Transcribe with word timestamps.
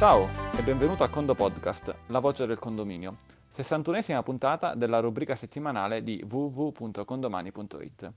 Ciao 0.00 0.26
e 0.56 0.62
benvenuto 0.62 1.04
a 1.04 1.10
Condo 1.10 1.34
Podcast, 1.34 1.94
la 2.06 2.20
voce 2.20 2.46
del 2.46 2.58
condominio, 2.58 3.16
61esima 3.54 4.22
puntata 4.22 4.74
della 4.74 4.98
rubrica 4.98 5.34
settimanale 5.34 6.02
di 6.02 6.24
www.condomani.it. 6.26 8.10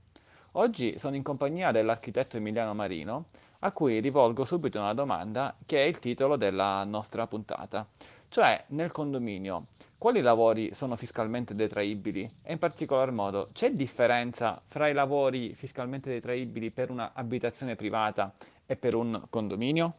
Oggi 0.52 0.98
sono 0.98 1.14
in 1.14 1.22
compagnia 1.22 1.72
dell'architetto 1.72 2.38
Emiliano 2.38 2.72
Marino, 2.72 3.26
a 3.58 3.70
cui 3.72 4.00
rivolgo 4.00 4.46
subito 4.46 4.78
una 4.78 4.94
domanda 4.94 5.54
che 5.66 5.84
è 5.84 5.86
il 5.86 5.98
titolo 5.98 6.36
della 6.36 6.84
nostra 6.84 7.26
puntata, 7.26 7.86
cioè 8.28 8.64
nel 8.68 8.90
condominio 8.90 9.66
quali 9.98 10.22
lavori 10.22 10.72
sono 10.72 10.96
fiscalmente 10.96 11.54
detraibili 11.54 12.36
e 12.42 12.52
in 12.52 12.58
particolar 12.58 13.10
modo 13.10 13.50
c'è 13.52 13.72
differenza 13.72 14.58
fra 14.64 14.88
i 14.88 14.94
lavori 14.94 15.52
fiscalmente 15.52 16.08
detraibili 16.08 16.70
per 16.70 16.90
un'abitazione 16.90 17.76
privata 17.76 18.32
e 18.64 18.74
per 18.76 18.94
un 18.94 19.22
condominio? 19.28 19.96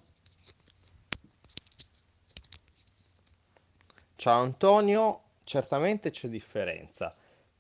Ciao 4.26 4.42
Antonio, 4.42 5.22
certamente 5.44 6.10
c'è 6.10 6.28
differenza. 6.28 7.16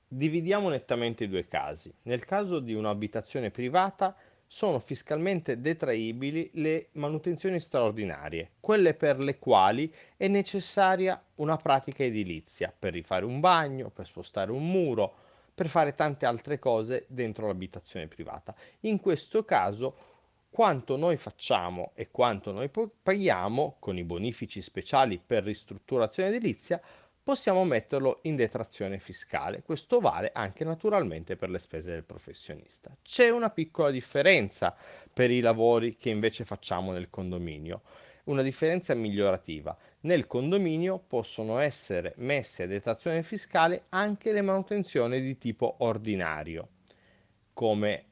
Dividiamo 0.07 0.69
nettamente 0.69 1.25
i 1.25 1.29
due 1.29 1.47
casi. 1.47 1.93
Nel 2.05 2.25
caso 2.25 2.57
di 2.57 2.73
un'abitazione 2.73 3.51
privata 3.51 4.15
sono 4.47 4.79
fiscalmente 4.79 5.61
detraibili 5.61 6.49
le 6.53 6.87
manutenzioni 6.93 7.59
straordinarie, 7.59 8.53
quelle 8.59 8.95
per 8.95 9.19
le 9.19 9.37
quali 9.37 9.93
è 10.17 10.27
necessaria 10.27 11.23
una 11.35 11.55
pratica 11.55 12.03
edilizia, 12.03 12.73
per 12.75 12.93
rifare 12.93 13.25
un 13.25 13.39
bagno, 13.39 13.91
per 13.91 14.07
spostare 14.07 14.51
un 14.51 14.67
muro, 14.67 15.13
per 15.53 15.67
fare 15.67 15.93
tante 15.93 16.25
altre 16.25 16.57
cose 16.57 17.05
dentro 17.09 17.45
l'abitazione 17.45 18.07
privata. 18.07 18.55
In 18.79 18.99
questo 18.99 19.45
caso 19.45 20.14
quanto 20.55 20.95
noi 20.95 21.17
facciamo 21.17 21.91
e 21.95 22.11
quanto 22.11 22.53
noi 22.53 22.69
paghiamo 23.03 23.75
con 23.77 23.97
i 23.97 24.05
bonifici 24.05 24.61
speciali 24.61 25.19
per 25.19 25.43
ristrutturazione 25.43 26.29
edilizia 26.29 26.81
possiamo 27.21 27.65
metterlo 27.65 28.19
in 28.21 28.37
detrazione 28.37 28.97
fiscale. 28.97 29.63
Questo 29.63 29.99
vale 29.99 30.31
anche 30.33 30.63
naturalmente 30.63 31.35
per 31.35 31.49
le 31.49 31.59
spese 31.59 31.91
del 31.91 32.05
professionista. 32.05 32.95
C'è 33.01 33.27
una 33.31 33.49
piccola 33.49 33.91
differenza 33.91 34.73
per 35.11 35.29
i 35.29 35.41
lavori 35.41 35.97
che 35.97 36.09
invece 36.09 36.45
facciamo 36.45 36.93
nel 36.93 37.09
condominio, 37.09 37.81
una 38.25 38.41
differenza 38.41 38.93
migliorativa. 38.93 39.77
Nel 40.03 40.25
condominio 40.25 40.99
possono 40.99 41.57
essere 41.57 42.13
messe 42.19 42.63
a 42.63 42.67
detrazione 42.67 43.23
fiscale 43.23 43.87
anche 43.89 44.31
le 44.31 44.41
manutenzioni 44.41 45.19
di 45.19 45.37
tipo 45.37 45.75
ordinario, 45.79 46.69
come 47.51 48.05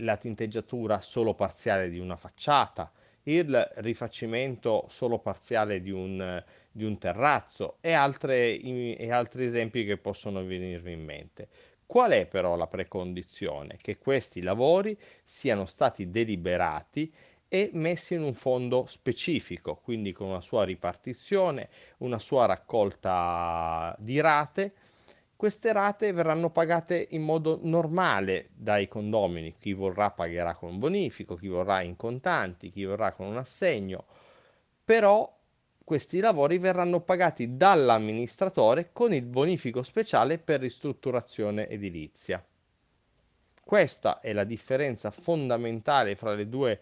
la 0.00 0.16
tinteggiatura 0.16 1.00
solo 1.00 1.34
parziale 1.34 1.88
di 1.88 1.98
una 1.98 2.16
facciata, 2.16 2.90
il 3.24 3.70
rifacimento 3.76 4.86
solo 4.88 5.18
parziale 5.18 5.80
di 5.80 5.90
un, 5.90 6.42
di 6.70 6.84
un 6.84 6.98
terrazzo 6.98 7.76
e, 7.80 7.92
altre, 7.92 8.58
e 8.58 9.12
altri 9.12 9.44
esempi 9.44 9.84
che 9.84 9.96
possono 9.98 10.44
venirvi 10.44 10.92
in 10.92 11.04
mente. 11.04 11.48
Qual 11.86 12.12
è 12.12 12.26
però 12.26 12.54
la 12.56 12.68
precondizione? 12.68 13.76
Che 13.80 13.98
questi 13.98 14.42
lavori 14.42 14.96
siano 15.24 15.66
stati 15.66 16.08
deliberati 16.08 17.12
e 17.48 17.70
messi 17.72 18.14
in 18.14 18.22
un 18.22 18.32
fondo 18.32 18.86
specifico, 18.86 19.74
quindi 19.82 20.12
con 20.12 20.28
una 20.28 20.40
sua 20.40 20.62
ripartizione, 20.62 21.68
una 21.98 22.20
sua 22.20 22.46
raccolta 22.46 23.94
di 23.98 24.20
rate 24.20 24.72
queste 25.40 25.72
rate 25.72 26.12
verranno 26.12 26.50
pagate 26.50 27.06
in 27.12 27.22
modo 27.22 27.60
normale 27.62 28.50
dai 28.52 28.88
condomini, 28.88 29.54
chi 29.58 29.72
vorrà 29.72 30.10
pagherà 30.10 30.54
con 30.54 30.68
un 30.68 30.78
bonifico, 30.78 31.34
chi 31.34 31.48
vorrà 31.48 31.80
in 31.80 31.96
contanti, 31.96 32.70
chi 32.70 32.84
vorrà 32.84 33.12
con 33.12 33.28
un 33.28 33.38
assegno, 33.38 34.04
però 34.84 35.34
questi 35.82 36.20
lavori 36.20 36.58
verranno 36.58 37.00
pagati 37.00 37.56
dall'amministratore 37.56 38.90
con 38.92 39.14
il 39.14 39.24
bonifico 39.24 39.82
speciale 39.82 40.36
per 40.36 40.60
ristrutturazione 40.60 41.68
edilizia. 41.70 42.44
Questa 43.64 44.20
è 44.20 44.34
la 44.34 44.44
differenza 44.44 45.10
fondamentale 45.10 46.16
fra 46.16 46.34
le 46.34 46.50
due 46.50 46.80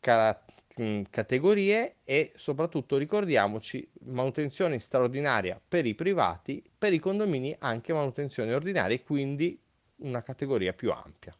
categorie 0.00 1.96
e 2.04 2.32
soprattutto 2.36 2.96
ricordiamoci 2.96 3.88
manutenzione 4.06 4.78
straordinaria 4.78 5.60
per 5.66 5.86
i 5.86 5.94
privati, 5.94 6.62
per 6.76 6.92
i 6.92 6.98
condomini 6.98 7.54
anche 7.58 7.92
manutenzione 7.92 8.54
ordinaria, 8.54 8.98
quindi 9.00 9.60
una 9.96 10.22
categoria 10.22 10.72
più 10.72 10.90
ampia. 10.90 11.32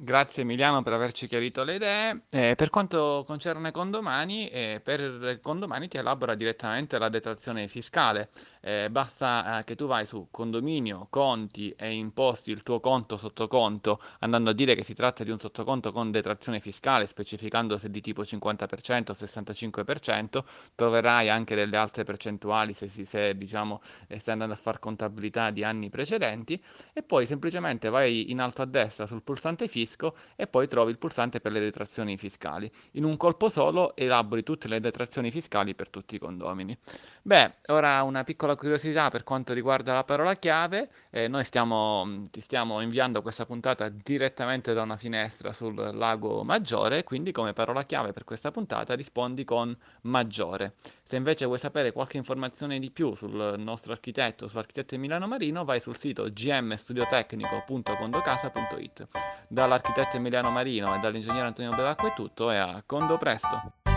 Grazie 0.00 0.42
Emiliano 0.44 0.80
per 0.82 0.92
averci 0.92 1.26
chiarito 1.26 1.64
le 1.64 1.74
idee. 1.74 2.20
Eh, 2.30 2.54
per 2.56 2.70
quanto 2.70 3.24
concerne 3.26 3.72
condomani, 3.72 4.48
eh, 4.48 4.80
per 4.80 5.40
condomani 5.42 5.88
ti 5.88 5.96
elabora 5.96 6.36
direttamente 6.36 6.98
la 6.98 7.08
detrazione 7.08 7.66
fiscale. 7.66 8.28
Eh, 8.68 8.90
basta 8.90 9.60
eh, 9.60 9.64
che 9.64 9.76
tu 9.76 9.86
vai 9.86 10.04
su 10.04 10.28
condominio, 10.30 11.06
conti 11.08 11.70
e 11.70 11.90
imposti 11.90 12.50
il 12.50 12.62
tuo 12.62 12.80
conto 12.80 13.16
sottoconto, 13.16 13.98
andando 14.18 14.50
a 14.50 14.52
dire 14.52 14.74
che 14.74 14.82
si 14.82 14.92
tratta 14.92 15.24
di 15.24 15.30
un 15.30 15.38
sottoconto 15.38 15.90
con 15.90 16.10
detrazione 16.10 16.60
fiscale, 16.60 17.06
specificando 17.06 17.78
se 17.78 17.90
di 17.90 18.02
tipo 18.02 18.20
50% 18.20 19.10
o 19.10 19.14
65%, 19.14 20.44
troverai 20.74 21.30
anche 21.30 21.54
delle 21.54 21.78
altre 21.78 22.04
percentuali 22.04 22.74
se, 22.74 22.90
si, 22.90 23.06
se 23.06 23.34
diciamo, 23.38 23.80
eh, 24.06 24.18
stai 24.18 24.34
andando 24.34 24.52
a 24.52 24.58
fare 24.58 24.78
contabilità 24.80 25.48
di 25.48 25.64
anni 25.64 25.88
precedenti 25.88 26.62
e 26.92 27.02
poi 27.02 27.24
semplicemente 27.24 27.88
vai 27.88 28.30
in 28.30 28.38
alto 28.38 28.60
a 28.60 28.66
destra 28.66 29.06
sul 29.06 29.22
pulsante 29.22 29.66
fisco 29.66 30.14
e 30.36 30.46
poi 30.46 30.68
trovi 30.68 30.90
il 30.90 30.98
pulsante 30.98 31.40
per 31.40 31.52
le 31.52 31.60
detrazioni 31.60 32.18
fiscali. 32.18 32.70
In 32.92 33.04
un 33.04 33.16
colpo 33.16 33.48
solo 33.48 33.96
elabori 33.96 34.42
tutte 34.42 34.68
le 34.68 34.78
detrazioni 34.78 35.30
fiscali 35.30 35.74
per 35.74 35.88
tutti 35.88 36.16
i 36.16 36.18
condomini. 36.18 36.76
Beh, 37.22 37.54
ora 37.68 38.02
una 38.02 38.24
piccola 38.24 38.56
curiosità 38.58 39.08
per 39.08 39.24
quanto 39.24 39.54
riguarda 39.54 39.94
la 39.94 40.04
parola 40.04 40.34
chiave. 40.34 40.90
Eh, 41.08 41.28
noi 41.28 41.44
stiamo, 41.44 42.26
ti 42.30 42.42
stiamo 42.42 42.82
inviando 42.82 43.22
questa 43.22 43.46
puntata 43.46 43.88
direttamente 43.88 44.74
da 44.74 44.82
una 44.82 44.98
finestra 44.98 45.54
sul 45.54 45.74
lago 45.94 46.44
Maggiore, 46.44 47.04
quindi 47.04 47.32
come 47.32 47.54
parola 47.54 47.84
chiave 47.84 48.12
per 48.12 48.24
questa 48.24 48.50
puntata 48.50 48.94
rispondi 48.94 49.44
con 49.44 49.74
Maggiore. 50.02 50.74
Se 51.04 51.16
invece 51.16 51.46
vuoi 51.46 51.58
sapere 51.58 51.92
qualche 51.92 52.18
informazione 52.18 52.78
di 52.78 52.90
più 52.90 53.14
sul 53.14 53.54
nostro 53.56 53.92
architetto, 53.92 54.46
sull'architetto 54.46 54.96
Emiliano 54.96 55.26
Marino, 55.26 55.64
vai 55.64 55.80
sul 55.80 55.96
sito 55.96 56.28
gmstudiotecnico.condocasa.it. 56.30 59.06
Dall'architetto 59.48 60.16
Emiliano 60.16 60.50
Marino 60.50 60.94
e 60.94 60.98
dall'ingegnere 60.98 61.46
Antonio 61.46 61.70
Bevacco 61.70 62.08
è 62.08 62.12
tutto 62.12 62.50
e 62.50 62.58
a 62.58 62.82
condo 62.84 63.16
presto! 63.16 63.87